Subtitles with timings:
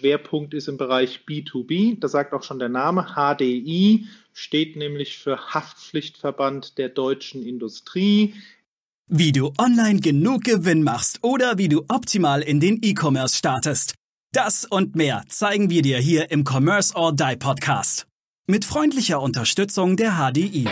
[0.00, 2.00] Schwerpunkt ist im Bereich B2B.
[2.00, 3.14] Das sagt auch schon der Name.
[3.14, 8.34] HDI steht nämlich für Haftpflichtverband der deutschen Industrie.
[9.08, 13.94] Wie du online genug Gewinn machst oder wie du optimal in den E-Commerce startest.
[14.32, 18.06] Das und mehr zeigen wir dir hier im Commerce or Die Podcast.
[18.46, 20.68] Mit freundlicher Unterstützung der HDI.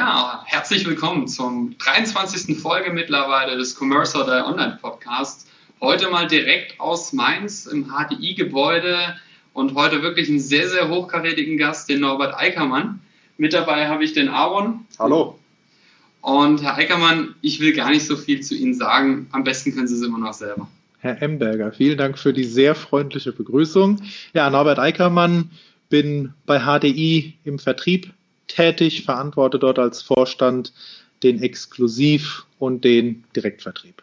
[0.00, 2.58] Ja, herzlich willkommen zum 23.
[2.58, 5.46] Folge mittlerweile des Commerce Die Online Podcasts.
[5.78, 8.96] Heute mal direkt aus Mainz im HDI-Gebäude
[9.52, 12.98] und heute wirklich einen sehr, sehr hochkarätigen Gast, den Norbert Eickermann.
[13.36, 14.86] Mit dabei habe ich den Aaron.
[14.98, 15.38] Hallo.
[16.22, 19.28] Und Herr Eickermann, ich will gar nicht so viel zu Ihnen sagen.
[19.32, 20.66] Am besten können Sie es immer noch selber.
[21.00, 24.00] Herr Emberger, vielen Dank für die sehr freundliche Begrüßung.
[24.32, 25.50] Ja, Norbert Eickermann,
[25.90, 28.10] bin bei HDI im Vertrieb
[28.54, 30.72] tätig, verantworte dort als Vorstand
[31.22, 34.02] den Exklusiv- und den Direktvertrieb.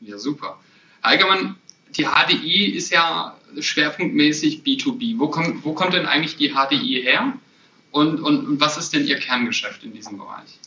[0.00, 0.60] Ja, super.
[1.00, 1.56] Allgemein,
[1.96, 5.18] die HDI ist ja schwerpunktmäßig B2B.
[5.18, 7.34] Wo kommt, wo kommt denn eigentlich die HDI her?
[7.90, 10.58] Und, und, und was ist denn Ihr Kerngeschäft in diesem Bereich?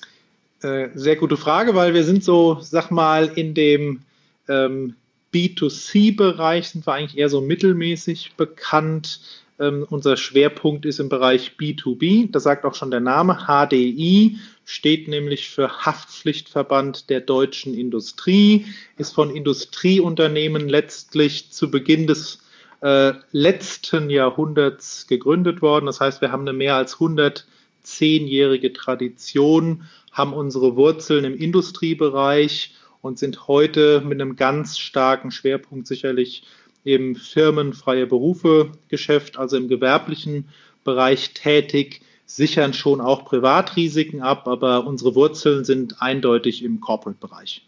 [0.62, 4.02] Äh, sehr gute Frage, weil wir sind so, sag mal, in dem
[4.48, 4.96] ähm,
[5.34, 9.20] B2C-Bereich sind wir eigentlich eher so mittelmäßig bekannt.
[9.60, 12.32] Ähm, unser Schwerpunkt ist im Bereich B2B.
[12.32, 13.48] Das sagt auch schon der Name.
[13.48, 18.66] HDI steht nämlich für Haftpflichtverband der deutschen Industrie,
[18.98, 22.40] ist von Industrieunternehmen letztlich zu Beginn des
[22.82, 25.88] äh, letzten Jahrhunderts gegründet worden.
[25.88, 33.18] Das heißt, wir haben eine mehr als 110-jährige Tradition, haben unsere Wurzeln im Industriebereich und
[33.18, 36.44] sind heute mit einem ganz starken Schwerpunkt sicherlich
[36.88, 40.48] im firmenfreie Berufe Geschäft, also im gewerblichen
[40.86, 47.62] Bereich tätig, sichern schon auch Privatrisiken ab, aber unsere Wurzeln sind eindeutig im Corporate-Bereich.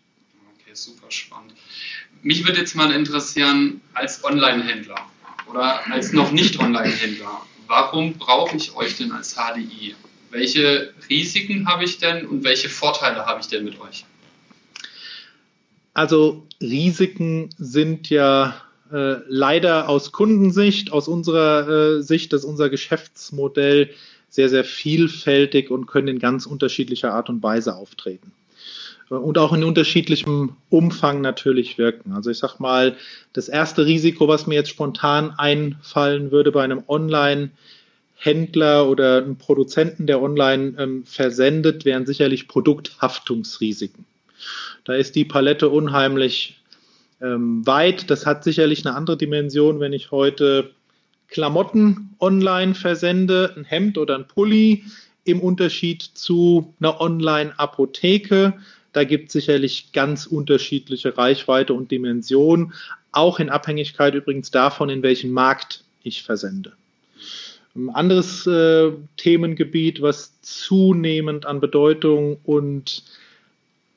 [0.53, 1.53] Okay, super spannend.
[2.23, 5.05] Mich würde jetzt mal interessieren, als Online-Händler
[5.49, 9.95] oder als noch nicht Online-Händler, warum brauche ich euch denn als HDI?
[10.31, 14.05] Welche Risiken habe ich denn und welche Vorteile habe ich denn mit euch?
[15.93, 18.61] Also Risiken sind ja
[18.92, 23.92] äh, leider aus Kundensicht, aus unserer äh, Sicht, dass unser Geschäftsmodell
[24.30, 28.32] sehr, sehr vielfältig und können in ganz unterschiedlicher Art und Weise auftreten.
[29.10, 32.14] Äh, und auch in unterschiedlichem Umfang natürlich wirken.
[32.14, 32.95] Also ich sag mal,
[33.33, 40.08] das erste Risiko, was mir jetzt spontan einfallen würde bei einem Online-Händler oder einem Produzenten,
[40.08, 44.06] der online ähm, versendet, wären sicherlich Produkthaftungsrisiken.
[44.86, 46.58] Da ist die Palette unheimlich
[47.21, 48.09] ähm, weit.
[48.09, 50.71] Das hat sicherlich eine andere Dimension, wenn ich heute
[51.27, 54.83] Klamotten online versende, ein Hemd oder ein Pulli,
[55.25, 58.53] im Unterschied zu einer Online-Apotheke.
[58.93, 62.73] Da gibt es sicherlich ganz unterschiedliche Reichweite und Dimension,
[63.11, 66.73] auch in Abhängigkeit übrigens davon, in welchen Markt ich versende.
[67.75, 73.03] Ein anderes äh, Themengebiet, was zunehmend an Bedeutung und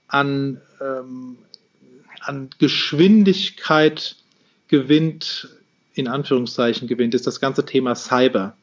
[0.09, 1.39] an ähm,
[2.25, 4.17] an Geschwindigkeit
[4.69, 5.49] gewinnt,
[5.95, 8.57] in Anführungszeichen gewinnt, ist das ganze Thema Cyber.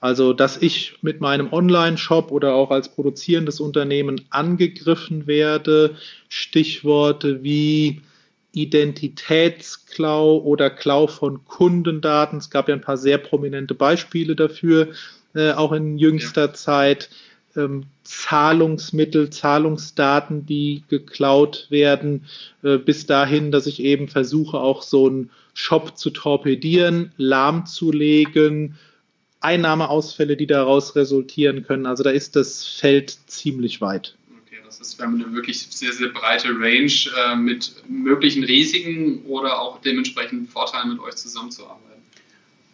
[0.00, 5.96] Also, dass ich mit meinem Online-Shop oder auch als produzierendes Unternehmen angegriffen werde,
[6.28, 8.02] Stichworte wie
[8.52, 12.38] Identitätsklau oder Klau von Kundendaten.
[12.38, 14.88] Es gab ja ein paar sehr prominente Beispiele dafür,
[15.34, 16.54] äh, auch in jüngster ja.
[16.54, 17.10] Zeit
[17.56, 22.26] ähm, Zahlungsmittel, Zahlungsdaten, die geklaut werden,
[22.62, 28.76] äh, bis dahin, dass ich eben versuche, auch so einen Shop zu torpedieren, lahmzulegen,
[29.40, 31.86] Einnahmeausfälle, die daraus resultieren können.
[31.86, 34.16] Also da ist das Feld ziemlich weit.
[34.44, 39.80] Okay, das ist eine wirklich sehr, sehr breite Range äh, mit möglichen Risiken oder auch
[39.80, 42.02] dementsprechend Vorteilen mit euch zusammenzuarbeiten.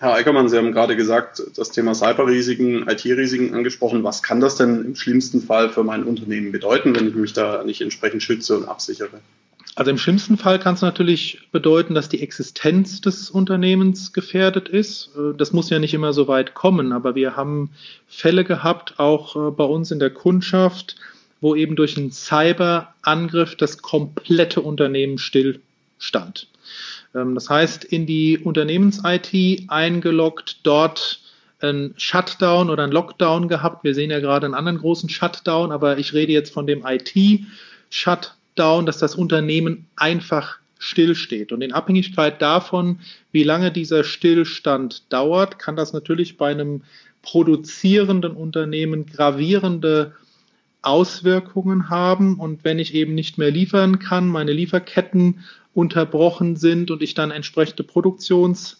[0.03, 4.03] Herr Eickermann, Sie haben gerade gesagt, das Thema Cyberrisiken, IT-Risiken angesprochen.
[4.03, 7.63] Was kann das denn im schlimmsten Fall für mein Unternehmen bedeuten, wenn ich mich da
[7.63, 9.21] nicht entsprechend schütze und absichere?
[9.77, 15.13] Also im schlimmsten Fall kann es natürlich bedeuten, dass die Existenz des Unternehmens gefährdet ist.
[15.39, 17.71] Das muss ja nicht immer so weit kommen, aber wir haben
[18.09, 20.97] Fälle gehabt, auch äh, bei uns in der Kundschaft,
[21.41, 26.49] wo eben durch einen Cyberangriff das komplette Unternehmen stillstand.
[27.15, 31.21] Ähm, das heißt, in die Unternehmens-IT eingeloggt, dort
[31.61, 33.85] ein Shutdown oder ein Lockdown gehabt.
[33.85, 38.87] Wir sehen ja gerade einen anderen großen Shutdown, aber ich rede jetzt von dem IT-Shutdown,
[38.87, 41.53] dass das Unternehmen einfach stillsteht.
[41.53, 42.99] Und in Abhängigkeit davon,
[43.31, 46.83] wie lange dieser Stillstand dauert, kann das natürlich bei einem
[47.23, 50.17] produzierenden Unternehmen gravierende
[50.83, 52.41] Auswirkungen haben.
[52.41, 55.45] Und wenn ich eben nicht mehr liefern kann, meine Lieferketten
[55.75, 58.79] unterbrochen sind und ich dann entsprechende Produktions-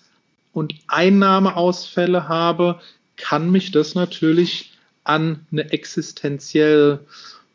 [0.53, 2.81] und Einnahmeausfälle habe,
[3.17, 4.73] kann mich das natürlich
[5.05, 7.01] an eine existenzielle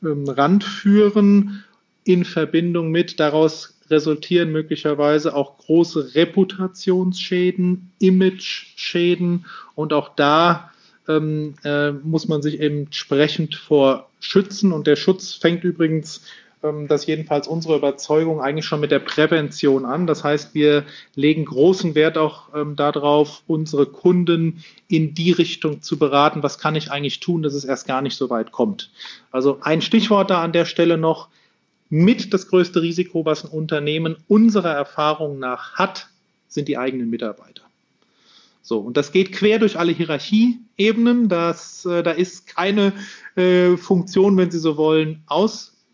[0.04, 1.64] ähm, Rand führen
[2.04, 9.46] in Verbindung mit daraus resultieren möglicherweise auch große Reputationsschäden, Image-Schäden
[9.76, 10.72] und auch da
[11.08, 16.22] ähm, äh, muss man sich entsprechend vor schützen und der Schutz fängt übrigens
[16.68, 20.08] ähm, das jedenfalls unsere Überzeugung eigentlich schon mit der Prävention an.
[20.08, 20.86] Das heißt, wir
[21.16, 26.76] legen großen Wert auch ähm, darauf, unsere Kunden in die Richtung zu beraten, was kann
[26.76, 28.92] ich eigentlich tun, dass es erst gar nicht so weit kommt.
[29.32, 31.30] Also ein Stichwort da an der Stelle noch,
[31.90, 36.10] mit das größte Risiko, was ein Unternehmen unserer Erfahrung nach hat,
[36.48, 37.64] sind die eigenen Mitarbeiter.
[38.62, 41.30] So, und das geht quer durch alle Hierarchieebenen.
[41.30, 42.92] Das, äh, da ist keine
[43.38, 45.24] äh, Funktion, wenn Sie so wollen,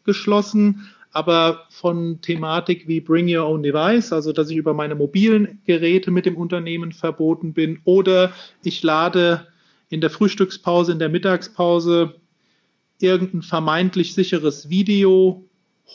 [0.03, 0.87] ausgeschlossen.
[1.11, 6.09] Aber von Thematik wie Bring Your Own Device, also dass ich über meine mobilen Geräte
[6.09, 8.33] mit dem Unternehmen verboten bin, oder
[8.63, 9.45] ich lade
[9.89, 12.15] in der Frühstückspause, in der Mittagspause
[12.99, 15.45] irgendein vermeintlich sicheres Video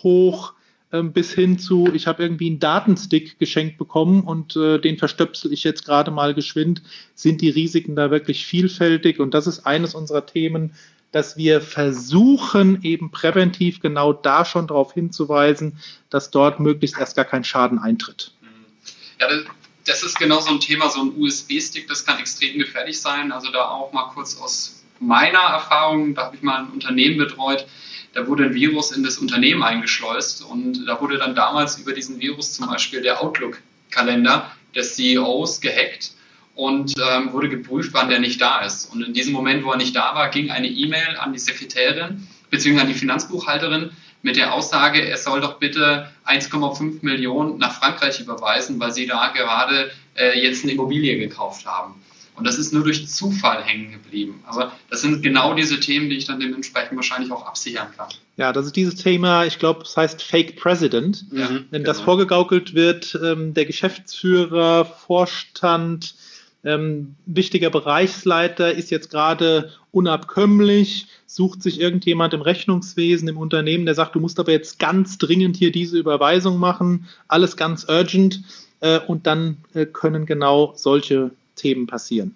[0.05, 0.55] hoch
[0.93, 5.53] ähm, bis hin zu, ich habe irgendwie einen Datenstick geschenkt bekommen und äh, den verstöpsel
[5.53, 6.81] ich jetzt gerade mal geschwind,
[7.17, 9.19] sind die Risiken da wirklich vielfältig.
[9.19, 10.75] Und das ist eines unserer Themen,
[11.13, 15.79] dass wir versuchen, eben präventiv genau da schon darauf hinzuweisen,
[16.11, 18.33] dass dort möglichst erst gar kein Schaden eintritt.
[19.21, 19.29] Ja,
[19.87, 23.33] das ist genau so ein Thema, so ein USB-Stick, das kann extrem gefährlich sein.
[23.33, 27.67] Also da auch mal kurz aus meiner Erfahrung, da habe ich mal ein Unternehmen betreut,
[28.13, 32.21] da wurde ein Virus in das Unternehmen eingeschleust und da wurde dann damals über diesen
[32.21, 36.13] Virus zum Beispiel der Outlook-Kalender des CEOs gehackt
[36.59, 38.93] und ähm, wurde geprüft, wann der nicht da ist.
[38.93, 42.27] Und in diesem Moment, wo er nicht da war, ging eine E-Mail an die Sekretärin
[42.51, 42.81] bzw.
[42.81, 43.91] an die Finanzbuchhalterin
[44.23, 49.29] mit der Aussage, er soll doch bitte 1,5 Millionen nach Frankreich überweisen, weil sie da
[49.29, 51.95] gerade äh, jetzt eine Immobilie gekauft haben.
[52.35, 54.43] Und das ist nur durch Zufall hängen geblieben.
[54.45, 58.09] Aber das sind genau diese Themen, die ich dann dementsprechend wahrscheinlich auch absichern kann.
[58.37, 61.25] Ja, das ist dieses Thema, ich glaube, es heißt Fake President.
[61.31, 61.85] Ja, Wenn genau.
[61.85, 66.15] das vorgegaukelt wird, ähm, der Geschäftsführer, Vorstand,
[66.69, 73.94] ähm, wichtiger Bereichsleiter ist jetzt gerade unabkömmlich, sucht sich irgendjemand im Rechnungswesen, im Unternehmen, der
[73.94, 78.43] sagt, du musst aber jetzt ganz dringend hier diese Überweisung machen, alles ganz urgent.
[78.81, 82.35] Äh, und dann äh, können genau solche Themen passieren?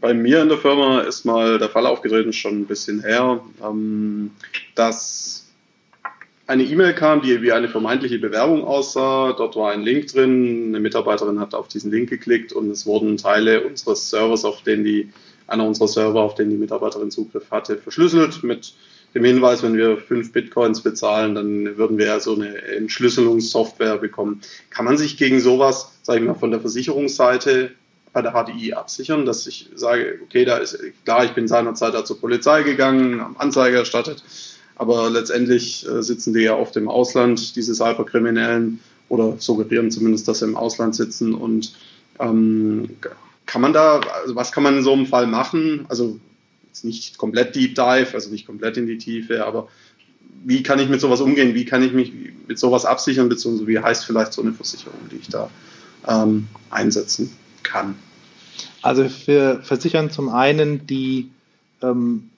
[0.00, 4.30] Bei mir in der Firma ist mal der Fall aufgetreten, schon ein bisschen her, ähm,
[4.76, 5.47] dass
[6.48, 9.34] eine E-Mail kam, die wie eine vermeintliche Bewerbung aussah.
[9.34, 10.68] Dort war ein Link drin.
[10.68, 14.82] Eine Mitarbeiterin hat auf diesen Link geklickt und es wurden Teile unseres Servers, auf denen
[14.82, 15.10] die,
[15.46, 18.72] einer unserer Server, auf den die Mitarbeiterin Zugriff hatte, verschlüsselt mit
[19.14, 24.40] dem Hinweis, wenn wir fünf Bitcoins bezahlen, dann würden wir ja so eine Entschlüsselungssoftware bekommen.
[24.70, 27.72] Kann man sich gegen sowas, sage ich mal, von der Versicherungsseite
[28.14, 32.06] bei der HDI absichern, dass ich sage, okay, da ist klar, ich bin seinerzeit da
[32.06, 34.22] zur Polizei gegangen, am Anzeige erstattet,
[34.78, 40.40] aber letztendlich äh, sitzen die ja oft im Ausland, diese Cyberkriminellen, oder suggerieren zumindest, dass
[40.40, 41.72] sie im Ausland sitzen und
[42.18, 42.90] ähm,
[43.46, 45.86] kann man da, also was kann man in so einem Fall machen?
[45.88, 46.18] Also
[46.66, 49.68] jetzt nicht komplett Deep Dive, also nicht komplett in die Tiefe, aber
[50.44, 51.54] wie kann ich mit sowas umgehen?
[51.54, 52.12] Wie kann ich mich
[52.46, 55.50] mit sowas absichern, beziehungsweise wie heißt vielleicht so eine Versicherung, die ich da
[56.06, 57.32] ähm, einsetzen
[57.62, 57.94] kann?
[58.82, 61.30] Also wir versichern zum einen die
[61.82, 62.30] ähm,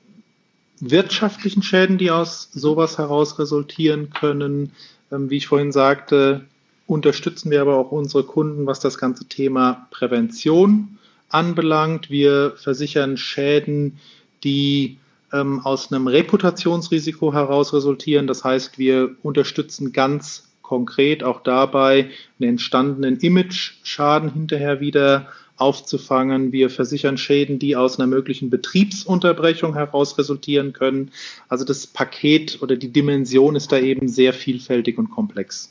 [0.81, 4.73] wirtschaftlichen Schäden, die aus sowas heraus resultieren können.
[5.13, 6.43] Ähm, wie ich vorhin sagte,
[6.87, 12.11] unterstützen wir aber auch unsere Kunden, was das ganze Thema Prävention anbelangt.
[12.11, 13.99] Wir versichern Schäden,
[14.43, 14.99] die
[15.33, 18.27] ähm, aus einem Reputationsrisiko heraus resultieren.
[18.27, 25.29] Das heißt, wir unterstützen ganz konkret auch dabei, einen entstandenen Image-Schaden hinterher wieder
[25.61, 26.53] aufzufangen.
[26.53, 31.11] Wir versichern Schäden, die aus einer möglichen Betriebsunterbrechung heraus resultieren können.
[31.49, 35.71] Also das Paket oder die Dimension ist da eben sehr vielfältig und komplex.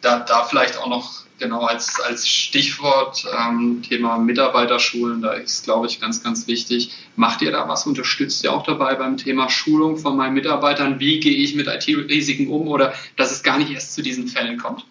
[0.00, 5.86] Da, da vielleicht auch noch genau als, als Stichwort ähm, Thema Mitarbeiterschulen, da ist, glaube
[5.86, 6.92] ich, ganz, ganz wichtig.
[7.16, 7.86] Macht ihr da was?
[7.86, 11.00] Unterstützt ihr auch dabei beim Thema Schulung von meinen Mitarbeitern?
[11.00, 14.58] Wie gehe ich mit IT-Risiken um oder dass es gar nicht erst zu diesen Fällen
[14.58, 14.84] kommt?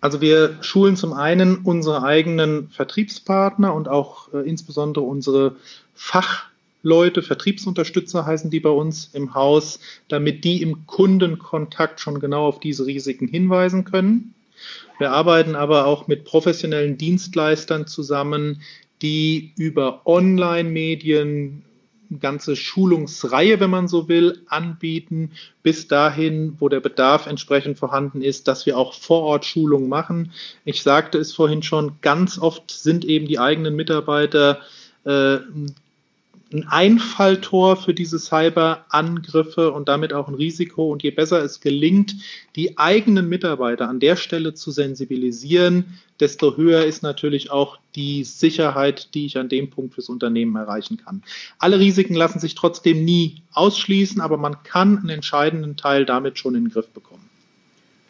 [0.00, 5.56] Also wir schulen zum einen unsere eigenen Vertriebspartner und auch äh, insbesondere unsere
[5.94, 12.60] Fachleute, Vertriebsunterstützer heißen die bei uns im Haus, damit die im Kundenkontakt schon genau auf
[12.60, 14.34] diese Risiken hinweisen können.
[14.98, 18.62] Wir arbeiten aber auch mit professionellen Dienstleistern zusammen,
[19.02, 21.64] die über Online-Medien
[22.20, 28.48] ganze Schulungsreihe, wenn man so will, anbieten, bis dahin, wo der Bedarf entsprechend vorhanden ist,
[28.48, 30.32] dass wir auch vor Ort Schulungen machen.
[30.64, 34.60] Ich sagte es vorhin schon, ganz oft sind eben die eigenen Mitarbeiter
[35.04, 35.38] äh,
[36.52, 40.90] ein Einfalltor für diese Cyberangriffe und damit auch ein Risiko.
[40.90, 42.14] Und je besser es gelingt,
[42.56, 49.14] die eigenen Mitarbeiter an der Stelle zu sensibilisieren, desto höher ist natürlich auch die Sicherheit,
[49.14, 51.22] die ich an dem Punkt fürs Unternehmen erreichen kann.
[51.58, 56.54] Alle Risiken lassen sich trotzdem nie ausschließen, aber man kann einen entscheidenden Teil damit schon
[56.54, 57.28] in den Griff bekommen.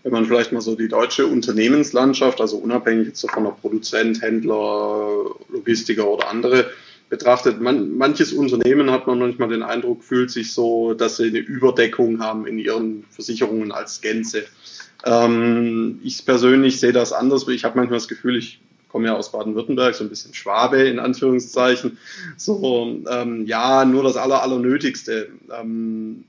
[0.05, 5.25] Wenn man vielleicht mal so die deutsche Unternehmenslandschaft, also unabhängig jetzt von der Produzent, Händler,
[5.49, 6.71] Logistiker oder andere,
[7.09, 7.61] betrachtet.
[7.61, 12.21] Man, manches Unternehmen hat man manchmal den Eindruck, fühlt sich so, dass sie eine Überdeckung
[12.21, 14.45] haben in ihren Versicherungen als Gänze.
[15.05, 17.47] Ähm, ich persönlich sehe das anders.
[17.49, 20.99] Ich habe manchmal das Gefühl, ich komme ja aus Baden-Württemberg, so ein bisschen Schwabe in
[20.99, 21.99] Anführungszeichen.
[22.37, 25.29] So, ähm, ja, nur das Aller, Allernötigste.
[25.59, 26.25] Ähm,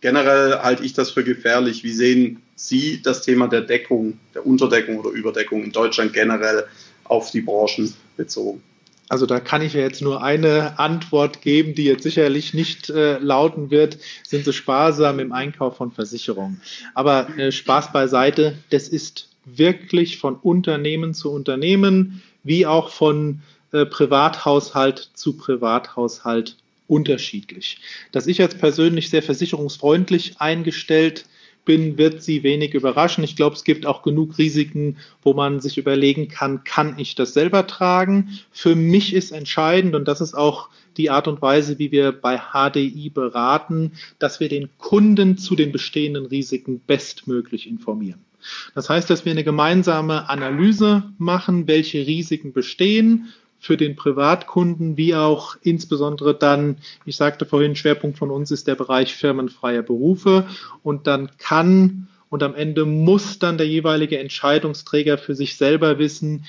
[0.00, 1.84] generell halte ich das für gefährlich.
[1.84, 6.64] Wie sehen Sie das Thema der Deckung, der Unterdeckung oder Überdeckung in Deutschland generell
[7.04, 8.62] auf die Branchen bezogen?
[9.08, 13.18] Also da kann ich ja jetzt nur eine Antwort geben, die jetzt sicherlich nicht äh,
[13.18, 16.62] lauten wird, sind Sie sparsam im Einkauf von Versicherungen.
[16.94, 23.42] Aber äh, Spaß beiseite, das ist wirklich von Unternehmen zu Unternehmen, wie auch von
[23.72, 26.56] äh, Privathaushalt zu Privathaushalt
[26.86, 27.78] unterschiedlich.
[28.12, 31.26] Dass ich jetzt persönlich sehr versicherungsfreundlich eingestellt
[31.64, 33.24] bin, wird sie wenig überraschen.
[33.24, 37.34] Ich glaube, es gibt auch genug Risiken, wo man sich überlegen kann, kann ich das
[37.34, 38.38] selber tragen?
[38.50, 42.38] Für mich ist entscheidend, und das ist auch die Art und Weise, wie wir bei
[42.38, 48.20] HDI beraten, dass wir den Kunden zu den bestehenden Risiken bestmöglich informieren.
[48.74, 53.28] Das heißt, dass wir eine gemeinsame Analyse machen, welche Risiken bestehen,
[53.62, 58.74] für den Privatkunden wie auch insbesondere dann, ich sagte vorhin, Schwerpunkt von uns ist der
[58.74, 60.48] Bereich firmenfreie Berufe
[60.82, 66.44] und dann kann und am Ende muss dann der jeweilige Entscheidungsträger für sich selber wissen,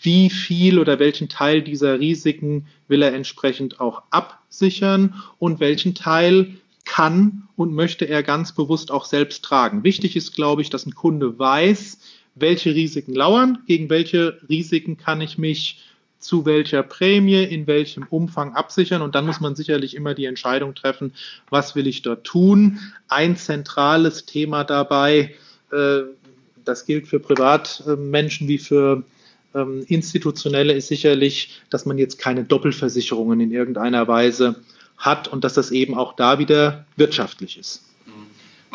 [0.00, 6.54] wie viel oder welchen Teil dieser Risiken will er entsprechend auch absichern und welchen Teil
[6.86, 9.84] kann und möchte er ganz bewusst auch selbst tragen.
[9.84, 11.98] Wichtig ist, glaube ich, dass ein Kunde weiß,
[12.34, 15.82] welche Risiken lauern, gegen welche Risiken kann ich mich
[16.18, 19.02] zu welcher Prämie, in welchem Umfang absichern.
[19.02, 21.12] Und dann muss man sicherlich immer die Entscheidung treffen,
[21.50, 22.80] was will ich dort tun.
[23.08, 25.34] Ein zentrales Thema dabei,
[25.72, 26.02] äh,
[26.64, 29.04] das gilt für Privatmenschen wie für
[29.54, 34.56] ähm, institutionelle, ist sicherlich, dass man jetzt keine Doppelversicherungen in irgendeiner Weise
[34.96, 37.82] hat und dass das eben auch da wieder wirtschaftlich ist.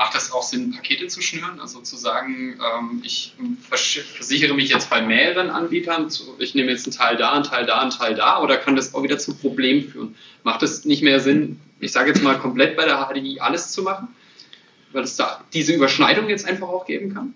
[0.01, 1.60] Macht das auch Sinn, Pakete zu schnüren?
[1.60, 6.08] Also zu sagen, ähm, ich versichere mich jetzt bei mehreren Anbietern,
[6.39, 8.96] ich nehme jetzt einen Teil da, einen Teil da, einen Teil da, oder kann das
[8.96, 10.15] auch wieder zu Problemen führen?
[10.41, 13.84] Macht es nicht mehr Sinn, ich sage jetzt mal komplett bei der HDI alles zu
[13.84, 14.08] machen?
[14.91, 17.36] Weil es da diese Überschneidung jetzt einfach auch geben kann?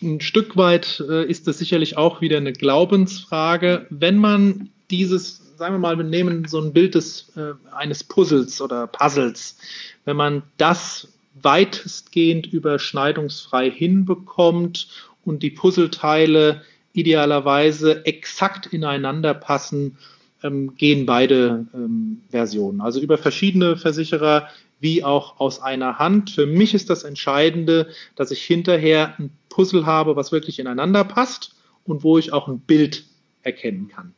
[0.00, 3.86] Ein Stück weit äh, ist das sicherlich auch wieder eine Glaubensfrage.
[3.90, 8.62] Wenn man dieses, sagen wir mal, wir nehmen so ein Bild des, äh, eines Puzzles
[8.62, 9.58] oder Puzzles,
[10.06, 11.08] wenn man das
[11.42, 14.88] weitestgehend überschneidungsfrei hinbekommt
[15.24, 19.98] und die Puzzleteile idealerweise exakt ineinander passen,
[20.42, 22.80] ähm, gehen beide ähm, Versionen.
[22.80, 24.48] Also über verschiedene Versicherer
[24.80, 26.30] wie auch aus einer Hand.
[26.30, 31.54] Für mich ist das Entscheidende, dass ich hinterher ein Puzzle habe, was wirklich ineinander passt
[31.84, 33.04] und wo ich auch ein Bild
[33.42, 34.14] erkennen kann.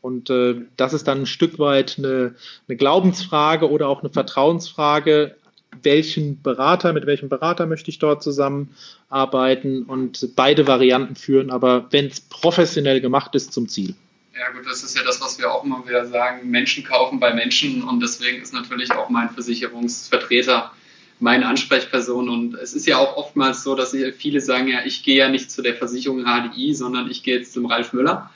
[0.00, 2.34] Und äh, das ist dann ein Stück weit eine,
[2.68, 5.36] eine Glaubensfrage oder auch eine Vertrauensfrage
[5.82, 9.84] welchen Berater, mit welchem Berater möchte ich dort zusammenarbeiten?
[9.84, 13.94] Und beide Varianten führen, aber wenn es professionell gemacht ist, zum Ziel.
[14.36, 17.32] Ja gut, das ist ja das, was wir auch immer wieder sagen, Menschen kaufen bei
[17.32, 20.72] Menschen und deswegen ist natürlich auch mein Versicherungsvertreter
[21.20, 22.28] meine Ansprechperson.
[22.28, 25.50] Und es ist ja auch oftmals so, dass viele sagen, ja, ich gehe ja nicht
[25.50, 28.30] zu der Versicherung HDI, sondern ich gehe jetzt zum Ralf Müller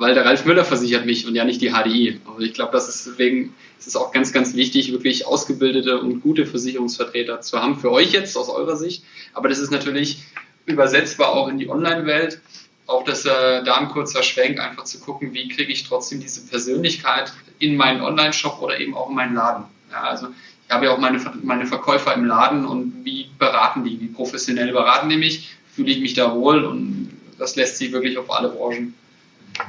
[0.00, 2.20] weil der Ralf Müller versichert mich und ja nicht die HDI.
[2.26, 6.46] Also ich glaube, das ist deswegen ist auch ganz, ganz wichtig, wirklich ausgebildete und gute
[6.46, 9.04] Versicherungsvertreter zu haben für euch jetzt aus eurer Sicht.
[9.34, 10.22] Aber das ist natürlich
[10.64, 12.40] übersetzbar auch in die Online-Welt.
[12.86, 16.46] Auch das äh, da ein kurzer Schwenk, einfach zu gucken, wie kriege ich trotzdem diese
[16.46, 19.64] Persönlichkeit in meinen Online-Shop oder eben auch in meinen Laden.
[19.90, 20.28] Ja, also
[20.66, 24.72] ich habe ja auch meine, meine Verkäufer im Laden und wie beraten die, wie professionell
[24.72, 28.48] beraten die mich, fühle ich mich da wohl und das lässt sich wirklich auf alle
[28.48, 28.94] Branchen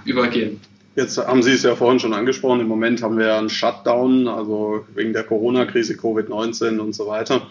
[0.06, 0.60] übergehen.
[0.96, 2.60] Jetzt haben Sie es ja vorhin schon angesprochen.
[2.60, 7.48] Im Moment haben wir einen Shutdown, also wegen der Corona-Krise, Covid-19 und so weiter.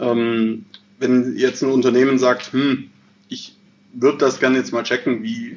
[0.00, 0.64] Ähm,
[0.98, 2.90] wenn jetzt ein Unternehmen sagt, hm,
[3.28, 3.54] ich
[3.92, 5.56] würde das gerne jetzt mal checken, wie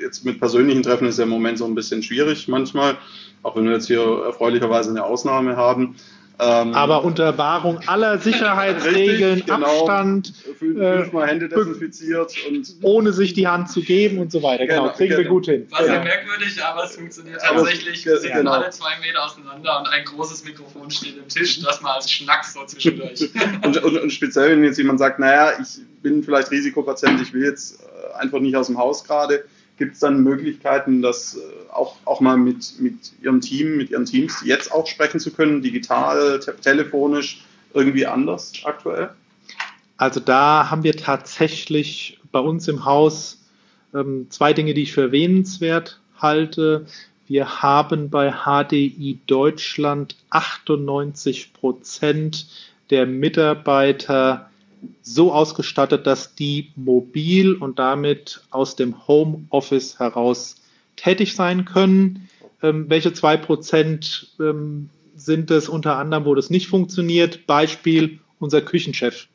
[0.00, 2.96] jetzt mit persönlichen Treffen ist ja im Moment so ein bisschen schwierig manchmal,
[3.42, 5.96] auch wenn wir jetzt hier erfreulicherweise eine Ausnahme haben.
[6.40, 13.34] Ähm, Aber unter Wahrung aller Sicherheitsregeln, richtig, genau, Abstand, fünfmal Hände desinfiziert und ohne sich
[13.34, 14.66] die Hand zu geben und so weiter.
[14.66, 15.22] Genau, genau kriegen genau.
[15.22, 15.66] wir gut hin.
[15.70, 16.02] War sehr ja.
[16.02, 18.06] merkwürdig, aber es funktioniert tatsächlich.
[18.06, 18.52] Wir sind genau.
[18.52, 22.54] alle zwei Meter auseinander und ein großes Mikrofon steht im Tisch, das mal als Schnacks
[22.54, 23.28] so zwischendurch.
[23.62, 27.44] und, und, und, speziell, wenn jetzt jemand sagt, naja, ich bin vielleicht Risikopatient, ich will
[27.44, 29.44] jetzt äh, einfach nicht aus dem Haus gerade
[29.80, 34.04] Gibt es dann Möglichkeiten, das äh, auch, auch mal mit, mit Ihrem Team, mit Ihren
[34.04, 39.08] Teams jetzt auch sprechen zu können, digital, te telefonisch, irgendwie anders aktuell?
[39.96, 43.42] Also da haben wir tatsächlich bei uns im Haus
[43.94, 46.84] ähm, zwei Dinge, die ich für erwähnenswert halte.
[47.26, 52.48] Wir haben bei HDI Deutschland 98 Prozent
[52.90, 54.49] der Mitarbeiter
[55.02, 60.56] so ausgestattet, dass die mobil und damit aus dem Homeoffice heraus
[60.96, 62.28] tätig sein können.
[62.62, 67.46] Ähm, welche zwei Prozent ähm, sind es unter anderem, wo das nicht funktioniert?
[67.46, 69.28] Beispiel unser Küchenchef.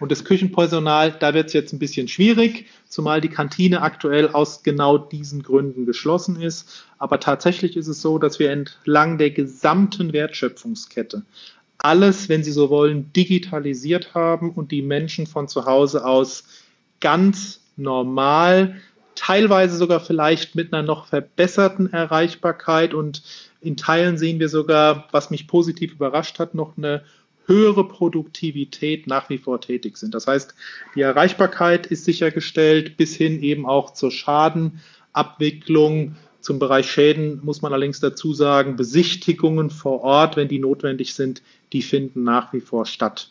[0.00, 4.62] Und das Küchenpersonal, da wird es jetzt ein bisschen schwierig, zumal die Kantine aktuell aus
[4.62, 6.86] genau diesen Gründen geschlossen ist.
[6.98, 11.22] Aber tatsächlich ist es so, dass wir entlang der gesamten Wertschöpfungskette
[11.84, 16.44] alles, wenn Sie so wollen, digitalisiert haben und die Menschen von zu Hause aus
[17.00, 18.76] ganz normal,
[19.14, 23.22] teilweise sogar vielleicht mit einer noch verbesserten Erreichbarkeit und
[23.60, 27.04] in Teilen sehen wir sogar, was mich positiv überrascht hat, noch eine
[27.46, 30.14] höhere Produktivität nach wie vor tätig sind.
[30.14, 30.54] Das heißt,
[30.94, 37.72] die Erreichbarkeit ist sichergestellt bis hin eben auch zur Schadenabwicklung, zum Bereich Schäden muss man
[37.72, 41.42] allerdings dazu sagen, Besichtigungen vor Ort, wenn die notwendig sind,
[41.72, 43.30] die finden nach wie vor statt.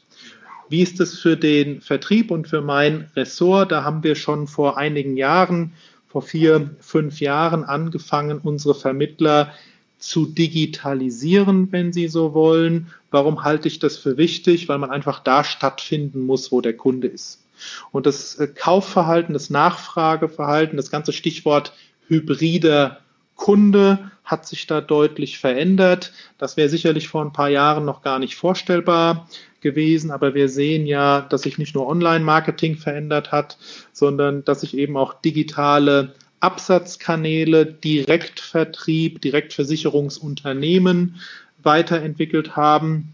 [0.69, 3.71] Wie ist es für den Vertrieb und für mein Ressort?
[3.71, 5.73] Da haben wir schon vor einigen Jahren,
[6.07, 9.53] vor vier, fünf Jahren angefangen, unsere Vermittler
[9.97, 12.87] zu digitalisieren, wenn Sie so wollen.
[13.11, 14.69] Warum halte ich das für wichtig?
[14.69, 17.43] Weil man einfach da stattfinden muss, wo der Kunde ist.
[17.91, 21.73] Und das äh, Kaufverhalten, das Nachfrageverhalten, das ganze Stichwort
[22.09, 22.99] hybrider
[23.35, 26.11] Kunde hat sich da deutlich verändert.
[26.37, 29.27] Das wäre sicherlich vor ein paar Jahren noch gar nicht vorstellbar
[29.61, 33.57] gewesen, aber wir sehen ja, dass sich nicht nur Online-Marketing verändert hat,
[33.91, 41.15] sondern dass sich eben auch digitale Absatzkanäle, Direktvertrieb, Direktversicherungsunternehmen
[41.63, 43.13] weiterentwickelt haben.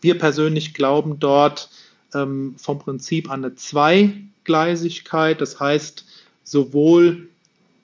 [0.00, 1.70] Wir persönlich glauben dort
[2.14, 5.40] ähm, vom Prinzip an eine Zweigleisigkeit.
[5.40, 6.04] Das heißt,
[6.44, 7.29] sowohl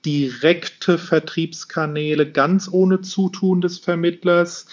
[0.07, 4.67] direkte Vertriebskanäle ganz ohne Zutun des Vermittlers,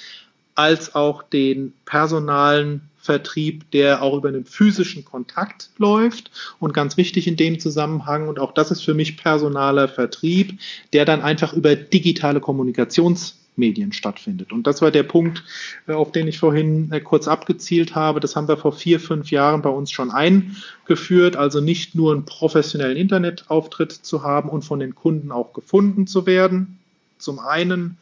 [0.55, 6.31] als auch den personalen Vertrieb, der auch über einen physischen Kontakt läuft.
[6.61, 10.61] Und ganz wichtig in dem Zusammenhang, und auch das ist für mich personaler Vertrieb,
[10.93, 14.53] der dann einfach über digitale Kommunikations Medien stattfindet.
[14.53, 15.45] Und das war der Punkt,
[15.87, 18.21] äh, auf den ich vorhin äh, kurz abgezielt habe.
[18.21, 21.37] Das haben wir vor vier, fünf Jahren bei uns schon eingeführt.
[21.37, 26.27] Also nicht nur einen professionellen Internetauftritt zu haben und von den Kunden auch gefunden zu
[26.27, 26.79] werden.
[27.19, 27.97] Zum einen,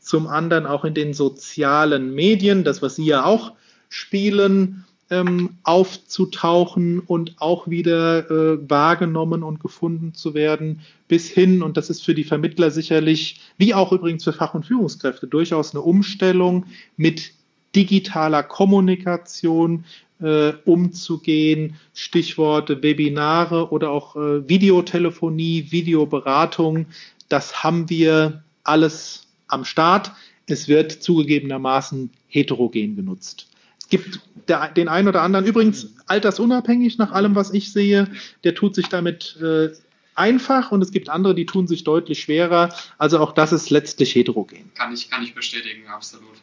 [0.00, 3.52] zum anderen auch in den sozialen Medien, das, was Sie ja auch
[3.88, 11.76] spielen, ähm, aufzutauchen und auch wieder äh, wahrgenommen und gefunden zu werden, bis hin, und
[11.76, 15.82] das ist für die Vermittler sicherlich, wie auch übrigens für Fach- und Führungskräfte, durchaus eine
[15.82, 17.32] Umstellung mit
[17.76, 19.84] digitaler Kommunikation
[20.20, 26.86] äh, umzugehen, Stichworte Webinare oder auch äh, Videotelefonie, Videoberatung,
[27.28, 30.12] das haben wir alles am Start.
[30.46, 33.48] Es wird zugegebenermaßen heterogen genutzt.
[33.94, 38.10] Gibt der, den einen oder anderen, übrigens altersunabhängig nach allem, was ich sehe,
[38.42, 39.70] der tut sich damit äh,
[40.16, 42.74] einfach und es gibt andere, die tun sich deutlich schwerer.
[42.98, 44.72] Also auch das ist letztlich heterogen.
[44.74, 46.34] Kann ich, kann ich bestätigen, absolut.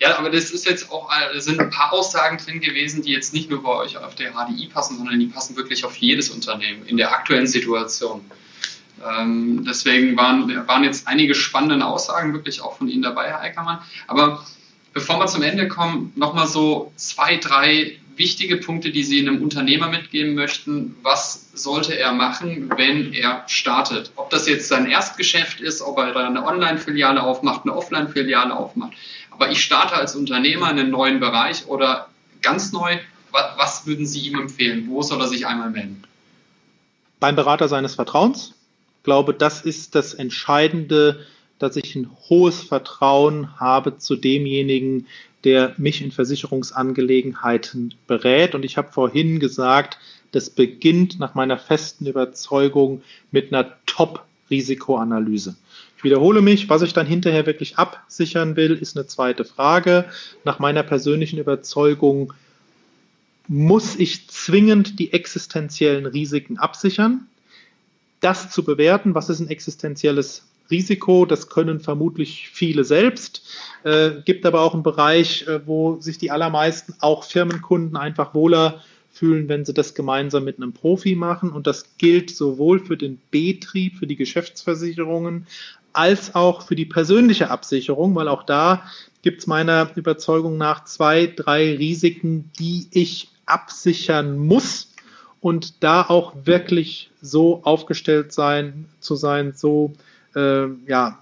[0.00, 3.32] Ja, aber das ist jetzt auch, da sind ein paar Aussagen drin gewesen, die jetzt
[3.32, 6.84] nicht nur bei euch auf der HDI passen, sondern die passen wirklich auf jedes Unternehmen
[6.84, 8.20] in der aktuellen Situation.
[9.02, 13.78] Ähm, deswegen waren, waren jetzt einige spannende Aussagen wirklich auch von Ihnen dabei, Herr Eickermann.
[14.06, 14.44] Aber
[14.92, 19.88] Bevor wir zum Ende kommen, nochmal so zwei, drei wichtige Punkte, die Sie einem Unternehmer
[19.88, 20.96] mitgeben möchten.
[21.02, 24.12] Was sollte er machen, wenn er startet?
[24.16, 28.92] Ob das jetzt sein Erstgeschäft ist, ob er eine Online-Filiale aufmacht, eine Offline-Filiale aufmacht.
[29.30, 32.08] Aber ich starte als Unternehmer in einem neuen Bereich oder
[32.42, 32.98] ganz neu.
[33.30, 34.86] Was würden Sie ihm empfehlen?
[34.88, 36.02] Wo soll er sich einmal melden?
[37.20, 38.54] Beim Berater seines Vertrauens.
[38.98, 41.24] Ich glaube, das ist das Entscheidende
[41.58, 45.06] dass ich ein hohes Vertrauen habe zu demjenigen,
[45.44, 48.54] der mich in Versicherungsangelegenheiten berät.
[48.54, 49.98] Und ich habe vorhin gesagt,
[50.32, 55.56] das beginnt nach meiner festen Überzeugung mit einer Top Risikoanalyse.
[55.96, 60.04] Ich wiederhole mich, was ich dann hinterher wirklich absichern will, ist eine zweite Frage.
[60.44, 62.32] Nach meiner persönlichen Überzeugung
[63.48, 67.26] muss ich zwingend die existenziellen Risiken absichern.
[68.20, 73.42] Das zu bewerten, was ist ein existenzielles Risiko, das können vermutlich viele selbst.
[73.84, 78.82] Äh, gibt aber auch einen Bereich, äh, wo sich die allermeisten, auch Firmenkunden, einfach wohler
[79.10, 81.50] fühlen, wenn sie das gemeinsam mit einem Profi machen.
[81.50, 85.46] Und das gilt sowohl für den Betrieb, für die Geschäftsversicherungen,
[85.92, 88.84] als auch für die persönliche Absicherung, weil auch da
[89.22, 94.94] gibt es meiner Überzeugung nach zwei, drei Risiken, die ich absichern muss
[95.40, 99.94] und da auch wirklich so aufgestellt sein zu sein, so
[100.34, 101.18] ja,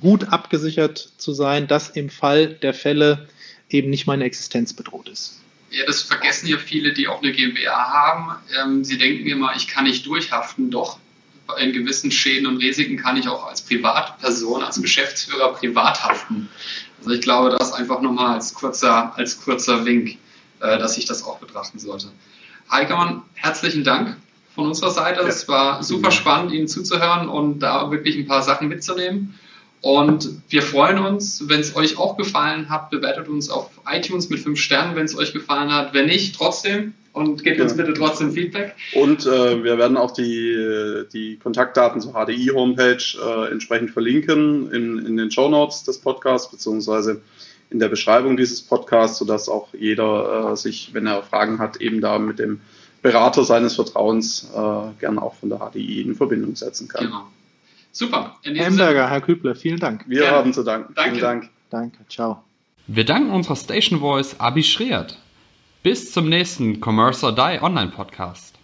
[0.00, 3.28] gut abgesichert zu sein, dass im Fall der Fälle
[3.70, 5.40] eben nicht meine Existenz bedroht ist.
[5.70, 8.36] Ja, das vergessen ja viele, die auch eine GmbH haben.
[8.62, 10.70] Ähm, sie denken immer, ich kann nicht durchhaften.
[10.70, 10.98] Doch,
[11.58, 16.48] in gewissen Schäden und Risiken kann ich auch als Privatperson, als Geschäftsführer privat haften.
[16.98, 20.18] Also ich glaube, das einfach nochmal als kurzer, als kurzer Wink,
[20.60, 22.12] äh, dass ich das auch betrachten sollte.
[22.70, 24.16] Heikemann, herzlichen Dank
[24.54, 25.22] von unserer Seite.
[25.22, 25.28] Ja.
[25.28, 29.38] Es war super spannend, Ihnen zuzuhören und da wirklich ein paar Sachen mitzunehmen.
[29.80, 34.38] Und wir freuen uns, wenn es euch auch gefallen hat, bewertet uns auf iTunes mit
[34.38, 35.92] fünf Sternen, wenn es euch gefallen hat.
[35.92, 37.64] Wenn nicht, trotzdem und gebt ja.
[37.64, 38.74] uns bitte trotzdem Feedback.
[38.94, 45.16] Und äh, wir werden auch die, die Kontaktdaten zur HDI-Homepage äh, entsprechend verlinken in, in
[45.16, 47.20] den Show Notes des Podcasts beziehungsweise
[47.70, 52.00] in der Beschreibung dieses Podcasts, sodass auch jeder äh, sich, wenn er Fragen hat, eben
[52.00, 52.60] da mit dem
[53.02, 57.06] Berater seines Vertrauens äh, gerne auch von der HDI in Verbindung setzen kann.
[57.06, 57.26] Genau.
[57.90, 58.36] Super.
[58.44, 60.04] Hamburger, Herr Kübler, vielen Dank.
[60.08, 60.36] Wir Gerne.
[60.36, 60.94] haben zu danken.
[60.94, 61.10] Danke.
[61.10, 61.50] Vielen Dank.
[61.68, 62.42] Danke, ciao.
[62.86, 65.18] Wir danken unserer Station Voice Abi Schreert.
[65.82, 68.61] Bis zum nächsten Commerce or Die Online Podcast.